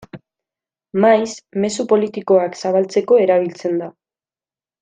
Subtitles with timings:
[1.05, 3.95] Maiz, mezu politikoak zabaltzeko erabiltzen da.